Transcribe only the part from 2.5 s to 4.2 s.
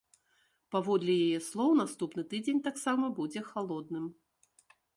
таксама будзе халодным.